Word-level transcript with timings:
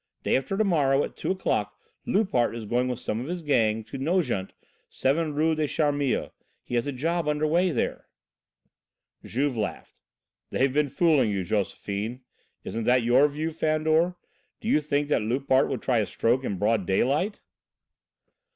Day 0.23 0.35
after 0.35 0.57
to 0.57 0.63
morrow 0.63 1.03
at 1.03 1.15
2 1.15 1.29
o'clock, 1.29 1.79
Loupart 2.07 2.55
is 2.55 2.65
going 2.65 2.87
with 2.87 2.97
some 2.99 3.19
of 3.21 3.27
his 3.27 3.43
gang 3.43 3.83
to 3.83 3.99
Nogent, 3.99 4.51
7 4.89 5.35
Rue 5.35 5.53
des 5.53 5.67
Charmilles. 5.67 6.31
He 6.63 6.73
has 6.73 6.87
a 6.87 6.91
job 6.91 7.25
there 7.25 7.29
under 7.29 7.45
way." 7.45 7.71
Juve 9.23 9.55
laughed. 9.57 9.99
"They've 10.49 10.73
been 10.73 10.89
fooling 10.89 11.29
you, 11.29 11.43
Josephine. 11.43 12.21
Isn't 12.63 12.85
that 12.85 13.03
your 13.03 13.27
view, 13.27 13.51
Fandor? 13.51 14.15
Do 14.59 14.67
you 14.67 14.81
think 14.81 15.07
that 15.09 15.21
Loupart 15.21 15.69
would 15.69 15.83
try 15.83 15.99
a 15.99 16.07
stroke 16.07 16.43
in 16.43 16.57
broad 16.57 16.87
daylight?" 16.87 17.41